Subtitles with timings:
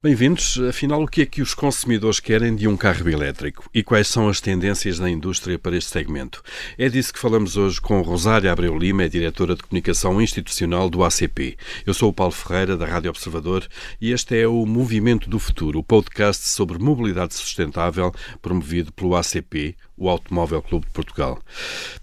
[0.00, 0.58] Bem-vindos.
[0.68, 4.28] Afinal, o que é que os consumidores querem de um carro elétrico e quais são
[4.28, 6.42] as tendências da indústria para este segmento?
[6.78, 11.02] É disso que falamos hoje com Rosária Abreu Lima, é diretora de comunicação institucional do
[11.04, 11.56] ACP.
[11.84, 13.66] Eu sou o Paulo Ferreira, da Rádio Observador,
[14.00, 19.76] e este é o Movimento do Futuro, o podcast sobre mobilidade sustentável promovido pelo ACP,
[19.98, 21.38] o Automóvel Clube de Portugal.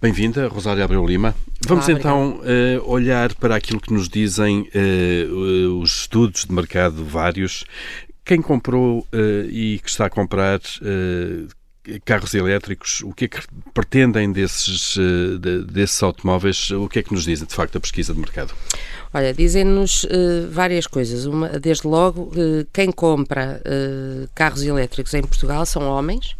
[0.01, 1.33] Bem-vinda, Rosária Abreu Lima.
[1.65, 7.03] Vamos Olá, então uh, olhar para aquilo que nos dizem uh, os estudos de mercado
[7.05, 7.63] vários.
[8.23, 10.59] Quem comprou uh, e que está a comprar
[12.03, 13.39] carros elétricos, o que é que
[13.71, 14.97] pretendem desses,
[15.67, 16.71] desses automóveis?
[16.71, 18.55] O que é que nos dizem, de facto, a pesquisa de mercado?
[19.13, 21.25] Olha, dizem-nos uh, várias coisas.
[21.25, 26.35] Uma, desde logo, uh, quem compra uh, carros elétricos em Portugal são homens,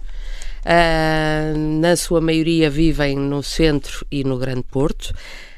[1.79, 5.13] na sua maioria vivem no centro e no Grande Porto.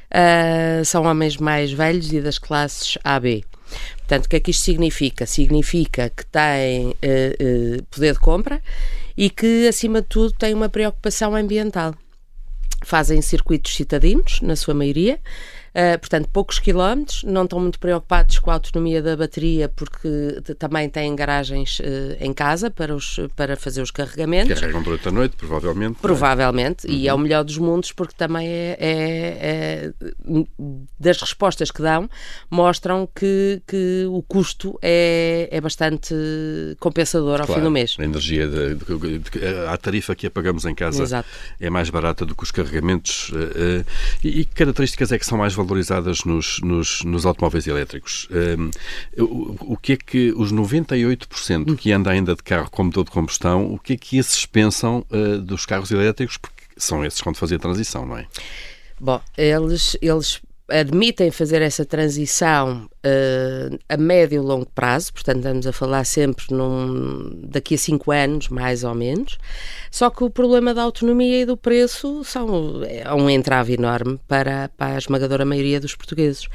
[0.08, 3.44] Uh, são homens mais velhos e das classes AB.
[3.98, 5.26] Portanto, o que é que isto significa?
[5.26, 8.62] Significa que têm uh, poder de compra
[9.18, 11.94] e que, acima de tudo, têm uma preocupação ambiental.
[12.84, 15.20] Fazem circuitos citadinos, na sua maioria,
[15.78, 20.90] Uh, portanto, poucos quilómetros, não estão muito preocupados com a autonomia da bateria, porque também
[20.90, 24.60] têm garagens uh, em casa para, os, para fazer os carregamentos.
[24.60, 25.98] Carregam durante a noite, provavelmente.
[26.00, 26.02] É?
[26.02, 26.94] Provavelmente, uhum.
[26.94, 30.46] e é o melhor dos mundos, porque também é, é, é,
[31.00, 32.10] das respostas que dão,
[32.50, 36.16] mostram que, que o custo é, é bastante
[36.80, 37.96] compensador ao claro, fim do mês.
[38.00, 41.30] A energia, de, de, de, a tarifa que apagamos em casa Exato.
[41.62, 43.30] é mais barata do que os carregamentos.
[43.30, 43.86] Uh,
[44.24, 45.67] e, e que características é que são mais valiosas?
[45.68, 48.28] Valorizadas nos, nos, nos automóveis elétricos.
[48.32, 48.72] Um,
[49.22, 53.12] o, o, que é que os 98% que anda ainda de carro com motor de
[53.12, 56.38] combustão, o que é que esses pensam uh, dos carros elétricos?
[56.38, 58.26] Porque são esses que vão fazer a transição, não é?
[59.00, 65.68] Bom, eles, eles admitem fazer essa transição uh, a médio e longo prazo, portanto estamos
[65.68, 69.38] a falar sempre num, daqui a cinco anos, mais ou menos,
[69.90, 74.70] só que o problema da autonomia e do preço são, é um entrave enorme para,
[74.76, 76.48] para a esmagadora maioria dos portugueses.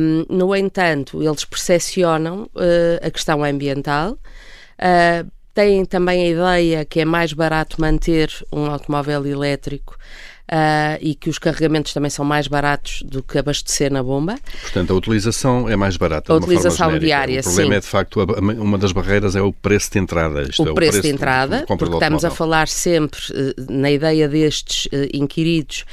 [0.00, 7.00] Um, no entanto, eles percepcionam uh, a questão ambiental, uh, têm também a ideia que
[7.00, 9.98] é mais barato manter um automóvel elétrico
[10.48, 14.36] uh, e que os carregamentos também são mais baratos do que abastecer na bomba.
[14.62, 16.32] Portanto, a utilização é mais barata.
[16.32, 17.76] A utilização diária, O problema sim.
[17.76, 20.42] é, de facto, uma das barreiras é o preço de entrada.
[20.42, 23.72] Isto o, é preço o preço de entrada, de, porque estamos a falar sempre uh,
[23.72, 25.84] na ideia destes uh, inquiridos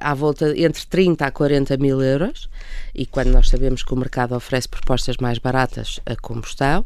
[0.00, 2.48] à volta entre 30 a 40 mil euros
[2.94, 6.84] e quando nós sabemos que o mercado oferece propostas mais baratas a combustão.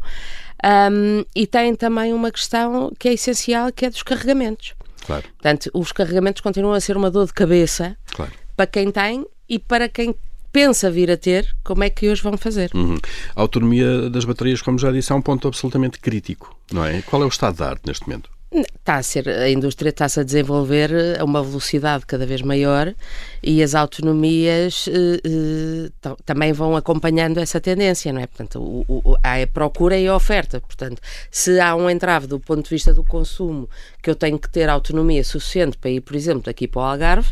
[0.65, 4.75] Um, e tem também uma questão que é essencial, que é dos carregamentos.
[5.05, 5.25] Claro.
[5.29, 8.33] Portanto, os carregamentos continuam a ser uma dor de cabeça claro.
[8.57, 10.15] para quem tem e para quem
[10.53, 12.71] pensa vir a ter, como é que hoje vão fazer.
[12.75, 12.99] Uhum.
[13.37, 17.03] A autonomia das baterias, como já disse, é um ponto absolutamente crítico, não é?
[17.03, 18.31] Qual é o estado da arte neste momento?
[18.51, 22.95] Está a ser, a indústria está-se a desenvolver a uma velocidade cada vez maior
[23.43, 28.27] e as autonomias eh, eh, também vão acompanhando essa tendência, não é?
[28.27, 30.63] Portanto, o, o, há a procura e a oferta.
[30.63, 33.69] Portanto, se há um entrave do ponto de vista do consumo
[34.03, 37.29] que eu tenho que ter autonomia suficiente para ir, por exemplo, daqui para o Algarve,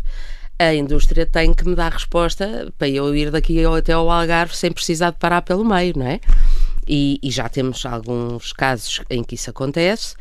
[0.59, 4.71] a indústria tem que me dar resposta para eu ir daqui até ao Algarve sem
[4.71, 6.21] precisar de parar pelo meio, não é?
[6.87, 10.15] E, e já temos alguns casos em que isso acontece.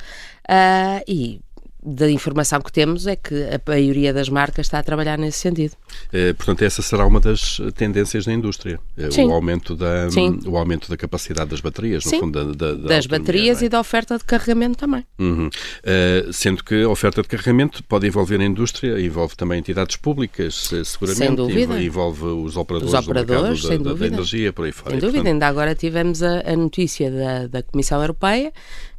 [0.50, 1.42] Uh, e
[1.86, 5.76] da informação que temos é que a maioria das marcas está a trabalhar nesse sentido.
[6.12, 9.26] É, portanto, essa será uma das tendências da indústria, é Sim.
[9.26, 10.40] o aumento da Sim.
[10.48, 12.16] o aumento da capacidade das baterias, Sim.
[12.16, 13.66] no fundo, da, da, das baterias é?
[13.68, 15.06] e da oferta de carregamento também.
[15.20, 15.48] Uhum.
[15.48, 20.72] Uh, sendo que a oferta de carregamento pode envolver a indústria, envolve também entidades públicas,
[20.74, 21.82] eh, seguramente, sem dúvida.
[21.82, 24.92] envolve os operadores, os operadores do mercado da, da, energia, por aí fora.
[24.92, 25.34] Sem dúvida, portanto...
[25.34, 28.52] ainda agora tivemos a, a notícia da, da Comissão Europeia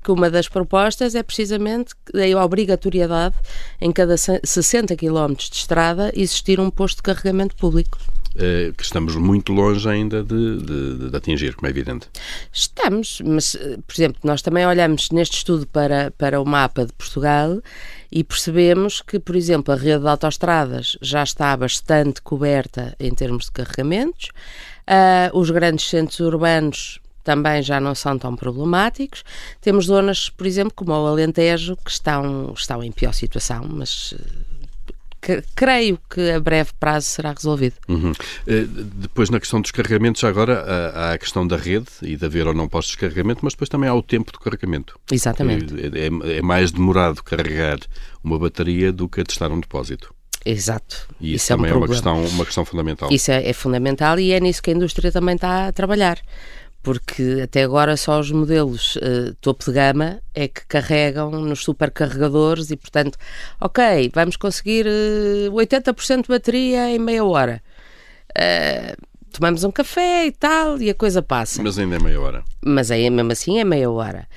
[0.07, 3.35] que uma das propostas é precisamente a obrigatoriedade
[3.81, 7.99] em cada 60 km de estrada existir um posto de carregamento público.
[8.39, 12.07] Eh, que estamos muito longe ainda de, de, de, atingir, como é evidente.
[12.53, 16.93] Estamos, mas, eh, por exemplo, nós também olhamos neste estudo para, para o mapa de
[16.93, 17.61] Portugal
[18.13, 23.47] e percebemos que, por exemplo, a rede de autoestradas já está bastante coberta em termos
[23.47, 24.29] de carregamentos,
[24.87, 29.25] uh, os grandes centros urbanos também já não são tão problemáticos.
[29.61, 34.15] Temos zonas, por exemplo, como o Alentejo, que estão, estão em pior situação, mas
[35.21, 37.75] que, creio que a breve prazo será resolvido.
[37.89, 38.13] Uhum.
[38.13, 40.63] Uh, depois, na questão dos carregamentos, agora
[40.95, 43.69] há a questão da rede e de haver ou não postos de carregamento, mas depois
[43.69, 44.97] também há o tempo de carregamento.
[45.11, 45.75] Exatamente.
[45.75, 47.81] É, é, é mais demorado carregar
[48.23, 50.15] uma bateria do que testar um depósito.
[50.45, 51.09] Exato.
[51.21, 53.09] E isso, isso também é, um é, uma, questão, uma questão fundamental.
[53.11, 56.21] Isso é, é fundamental e é nisso que a indústria também está a trabalhar
[56.87, 62.71] porque até agora só os modelos uh, topo de gama é que carregam nos supercarregadores
[62.71, 63.19] e, portanto,
[63.61, 67.61] ok, vamos conseguir uh, 80% de bateria em meia hora.
[68.31, 71.61] Uh, tomamos um café e tal e a coisa passa.
[71.61, 72.45] Mas ainda é meia hora.
[72.65, 74.29] Mas aí, mesmo assim é meia hora.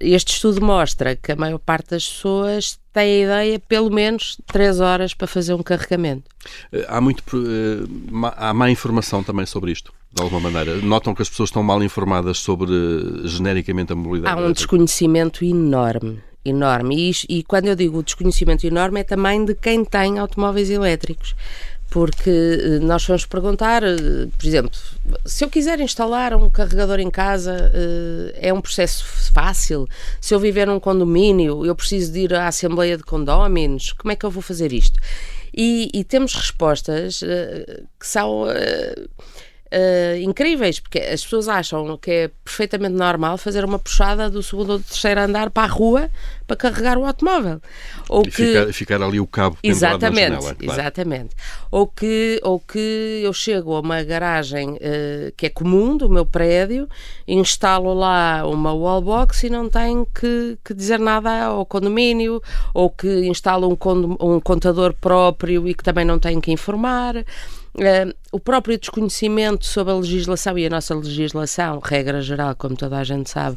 [0.00, 4.80] Este estudo mostra que a maior parte das pessoas tem a ideia pelo menos 3
[4.80, 6.24] horas para fazer um carregamento.
[6.88, 7.22] Há muito
[8.36, 10.76] há má informação também sobre isto, de alguma maneira.
[10.76, 12.72] Notam que as pessoas estão mal informadas sobre
[13.24, 14.40] genericamente a mobilidade.
[14.40, 17.12] Há um desconhecimento enorme enorme.
[17.28, 21.36] E, e, quando eu digo desconhecimento enorme, é também de quem tem automóveis elétricos
[21.92, 24.70] porque eh, nós vamos perguntar, eh, por exemplo,
[25.26, 29.04] se eu quiser instalar um carregador em casa, eh, é um processo
[29.34, 29.86] fácil?
[30.18, 34.16] Se eu viver num condomínio, eu preciso de ir à Assembleia de Condóminos, como é
[34.16, 34.98] que eu vou fazer isto?
[35.54, 37.20] E, e temos respostas
[38.00, 38.46] que são
[39.72, 44.72] uh, incríveis, porque as pessoas acham que é perfeitamente normal fazer uma puxada do segundo
[44.72, 46.10] ou do terceiro andar para a rua
[46.46, 47.60] para carregar o automóvel.
[48.08, 48.30] Ou e que...
[48.30, 50.54] ficar, ficar, ali o cabo exatamente, janela.
[50.54, 50.80] Claro.
[50.80, 51.36] Exatamente.
[51.70, 56.26] Ou que, ou que eu chego a uma garagem uh, que é comum do meu
[56.26, 56.88] prédio,
[57.26, 62.42] instalo lá uma wallbox e não tenho que, que dizer nada ao condomínio,
[62.74, 67.24] ou que instalo um, um contador próprio e que também não tenho que informar.
[67.74, 72.98] Uh, o próprio desconhecimento sobre a legislação e a nossa legislação, regra geral, como toda
[72.98, 73.56] a gente sabe,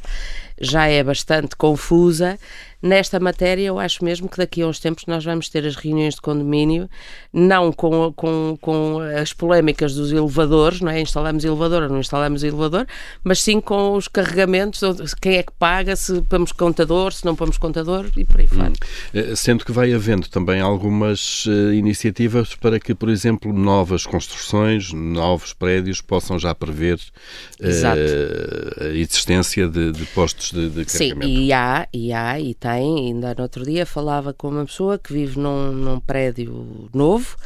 [0.59, 2.39] já é bastante confusa.
[2.85, 6.13] Nesta matéria, eu acho mesmo que daqui a uns tempos nós vamos ter as reuniões
[6.13, 6.87] de condomínio,
[7.33, 11.01] não com, com, com as polémicas dos elevadores, não é?
[11.01, 12.85] Instalamos elevador ou não instalamos elevador,
[13.23, 14.81] mas sim com os carregamentos,
[15.19, 18.69] quem é que paga, se pomos contador, se não pomos contador e por aí fora.
[18.69, 18.73] Hum.
[19.15, 24.93] Eh, sendo que vai havendo também algumas uh, iniciativas para que, por exemplo, novas construções,
[24.93, 26.99] novos prédios possam já prever
[27.59, 31.25] uh, a existência de, de postos de, de carregamento.
[31.25, 34.97] Sim, e há, e há, e tem ainda no outro dia falava com uma pessoa
[34.97, 37.37] que vive num, num prédio novo,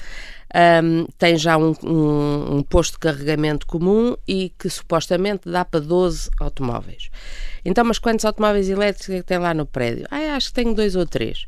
[0.83, 5.79] um, tem já um, um, um, posto de carregamento comum e que supostamente dá para
[5.79, 7.09] 12 automóveis.
[7.63, 10.07] Então, mas quantos automóveis elétricos é que tem lá no prédio?
[10.09, 11.45] Ah, acho que tenho dois ou três.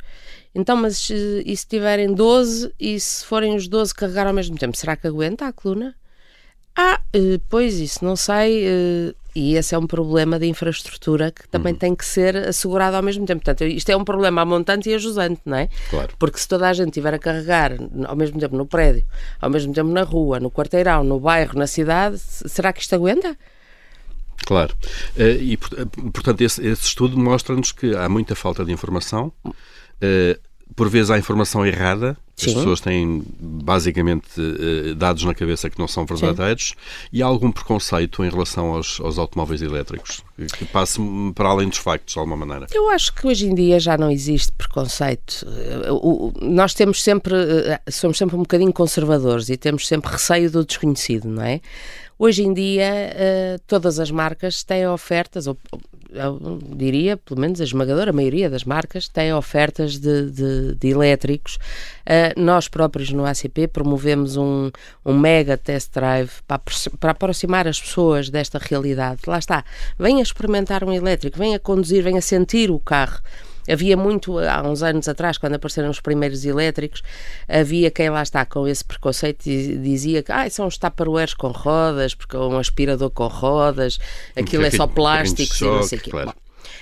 [0.53, 4.77] Então, mas e se tiverem 12 e se forem os 12 carregar ao mesmo tempo,
[4.77, 5.95] será que aguenta a coluna?
[6.75, 8.65] Ah, eh, pois isso, não sei.
[8.65, 11.79] Eh, e esse é um problema de infraestrutura que também uhum.
[11.79, 13.43] tem que ser assegurado ao mesmo tempo.
[13.43, 15.69] Portanto, isto é um problema a montante e a jusante, não é?
[15.89, 16.09] Claro.
[16.19, 17.71] Porque se toda a gente estiver a carregar
[18.05, 19.05] ao mesmo tempo no prédio,
[19.39, 23.37] ao mesmo tempo na rua, no quarteirão, no bairro, na cidade, será que isto aguenta?
[24.45, 24.75] Claro.
[25.17, 29.31] Eh, e, portanto, esse, esse estudo mostra-nos que há muita falta de informação
[30.75, 32.51] por vezes há informação errada, Sim.
[32.51, 37.07] as pessoas têm basicamente eh, dados na cabeça que não são verdadeiros Sim.
[37.13, 40.23] e há algum preconceito em relação aos, aos automóveis elétricos
[40.57, 40.99] que passe
[41.35, 42.67] para além dos factos de alguma maneira.
[42.73, 45.45] Eu acho que hoje em dia já não existe preconceito.
[45.47, 45.89] Eh,
[46.41, 51.27] nós temos sempre, eh, somos sempre um bocadinho conservadores e temos sempre receio do desconhecido,
[51.27, 51.61] não é?
[52.17, 55.57] Hoje em dia, todas as marcas têm ofertas, ou
[56.11, 61.55] eu diria, pelo menos a esmagadora maioria das marcas, têm ofertas de, de, de elétricos.
[62.05, 64.69] Uh, nós próprios no ACP promovemos um,
[65.05, 66.61] um mega test drive para,
[66.99, 69.21] para aproximar as pessoas desta realidade.
[69.25, 69.63] Lá está,
[69.97, 73.21] venha experimentar um elétrico, venha conduzir, venha sentir o carro.
[73.69, 77.01] Havia muito, há uns anos atrás, quando apareceram os primeiros elétricos,
[77.47, 81.49] havia quem lá está com esse preconceito e dizia que ah, são os tupperwares com
[81.49, 83.99] rodas, porque é um aspirador com rodas,
[84.35, 86.11] aquilo é só plástico e não sei o quê.
[86.11, 86.33] Claro.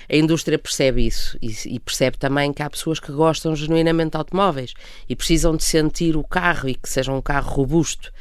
[0.08, 4.16] A indústria percebe isso e, e, percebe também que há pessoas que gostam genuinamente de
[4.16, 4.74] automóveis
[5.08, 8.12] e precisam de sentir o carro e que seja um carro robusto.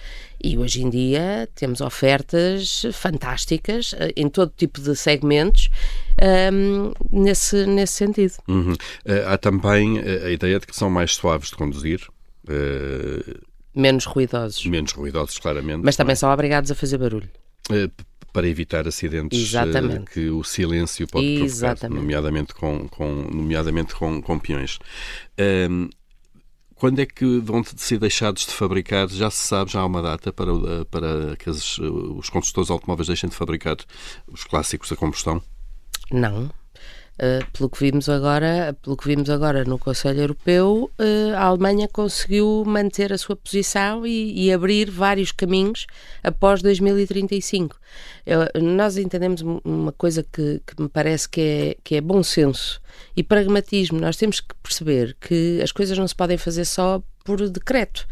[0.42, 5.70] E hoje em dia temos ofertas fantásticas eh, em todo tipo de segmentos
[6.22, 8.34] um, ehm, nesse, nesse sentido.
[8.48, 8.72] Uhum.
[8.72, 12.08] Uh, há também a ideia de que são mais suaves de conduzir.
[12.46, 13.42] Uh,
[13.76, 14.66] menos ruidosos.
[14.66, 15.82] Menos ruidosos, claramente.
[15.84, 16.16] Mas também é?
[16.16, 17.30] são obrigados a fazer barulho.
[18.32, 19.52] Para evitar acidentes
[20.12, 21.80] que o silêncio pode Exatamente.
[21.80, 24.80] provocar, nomeadamente com, com, nomeadamente com, com peões.
[25.70, 25.90] Um,
[26.76, 29.10] quando é que vão ser deixados de fabricar?
[29.10, 33.30] Já se sabe, já há uma data para, para que os, os construtores automóveis deixem
[33.30, 33.76] de fabricar
[34.28, 35.42] os clássicos a combustão?
[36.12, 36.50] Não.
[37.20, 41.86] Uh, pelo que vimos agora, pelo que vimos agora no Conselho Europeu, uh, a Alemanha
[41.92, 45.86] conseguiu manter a sua posição e, e abrir vários caminhos
[46.24, 47.78] após 2035.
[48.26, 52.80] Eu, nós entendemos uma coisa que, que, me parece que é, que é bom senso
[53.18, 54.00] e pragmatismo.
[54.00, 58.08] Nós temos que perceber que as coisas não se podem fazer só por decreto.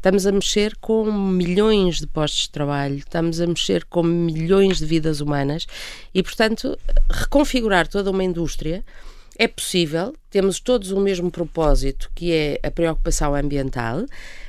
[0.00, 4.86] Estamos a mexer com milhões de postos de trabalho, estamos a mexer com milhões de
[4.86, 5.66] vidas humanas
[6.14, 6.74] e, portanto,
[7.10, 8.82] reconfigurar toda uma indústria
[9.40, 14.04] é possível, temos todos o mesmo propósito, que é a preocupação ambiental,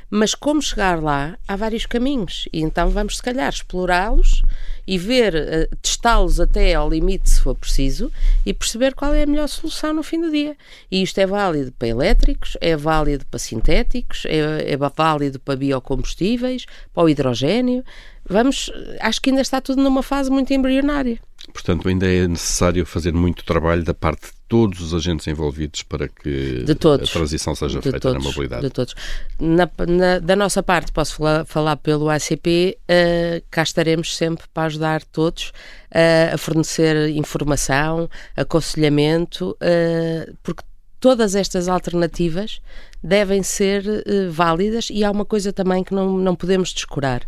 [0.10, 2.50] mas como chegar lá, há vários caminhos.
[2.51, 4.41] E então vamos, se calhar, explorá-los
[4.86, 8.12] e ver, uh, testá-los até ao limite, se for preciso,
[8.45, 10.57] e perceber qual é a melhor solução no fim do dia.
[10.91, 16.65] E isto é válido para elétricos, é válido para sintéticos, é, é válido para biocombustíveis,
[16.93, 17.81] para o hidrogênio.
[18.30, 21.20] Vamos, acho que ainda está tudo numa fase muito embrionária.
[21.51, 26.08] Portanto, ainda é necessário fazer muito trabalho da parte de todos os agentes envolvidos para
[26.08, 28.62] que todos, a transição seja feita todos, na mobilidade.
[28.62, 28.94] De todos.
[29.40, 34.68] Na, na, da nossa parte, posso falar, falar pelo ACP, uh, cá estaremos sempre para
[34.68, 35.51] ajudar todos
[35.92, 40.63] uh, a fornecer informação, aconselhamento, uh, porque
[41.01, 42.62] todas estas alternativas
[43.03, 47.24] devem ser uh, válidas e há uma coisa também que não, não podemos descurar.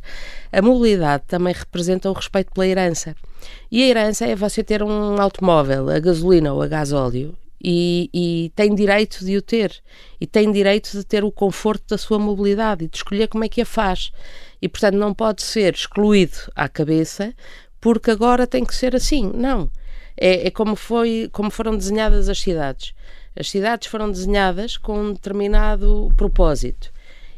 [0.51, 3.15] A mobilidade também representa o respeito pela herança.
[3.71, 8.51] E a herança é você ter um automóvel a gasolina ou a gasóleo e, e,
[8.55, 9.81] tem direito de o ter
[10.21, 13.49] e tem direito de ter o conforto da sua mobilidade e de escolher como é
[13.49, 14.11] que a faz.
[14.61, 17.33] E portanto não pode ser excluído à cabeça
[17.81, 19.31] porque agora tem que ser assim.
[19.33, 19.71] Não.
[20.15, 22.93] É, é como, foi, como foram desenhadas as cidades.
[23.35, 26.91] As cidades foram desenhadas com um determinado propósito.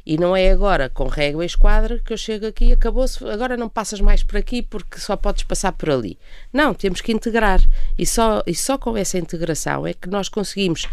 [0.05, 3.57] E não é agora com régua e esquadra que eu chego aqui e acabou-se, agora
[3.57, 6.19] não passas mais por aqui porque só podes passar por ali.
[6.53, 7.59] Não, temos que integrar.
[7.97, 10.87] E só, e só com essa integração é que nós conseguimos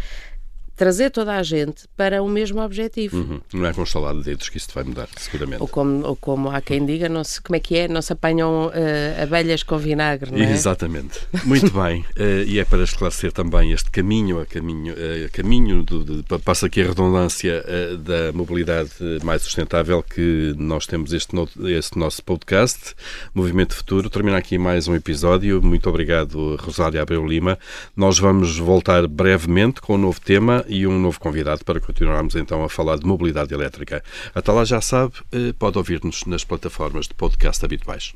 [0.75, 3.17] trazer toda a gente para o mesmo objetivo.
[3.17, 3.41] Uhum.
[3.53, 5.61] Não é com estalada de dedos que isso vai mudar, seguramente.
[5.61, 8.13] Ou como, ou como há quem diga, não se, como é que é, não se
[8.13, 10.51] apanham uh, abelhas com vinagre, não é?
[10.51, 11.19] Exatamente.
[11.45, 12.01] Muito bem.
[12.17, 16.65] Uh, e é para esclarecer também este caminho, a caminho, uh, caminho do, de, passa
[16.65, 17.63] aqui a redundância
[17.99, 18.91] da mobilidade
[19.23, 22.95] mais sustentável que nós temos este, no, este nosso podcast,
[23.33, 24.09] Movimento Futuro.
[24.09, 25.61] Termina aqui mais um episódio.
[25.61, 27.57] Muito obrigado, Rosália Abreu Lima.
[27.95, 32.63] Nós vamos voltar brevemente com um novo tema e um novo convidado para continuarmos então
[32.63, 34.03] a falar de mobilidade elétrica.
[34.33, 38.13] Até lá já sabe, eh, pode ouvir-nos nas plataformas de podcast habituais.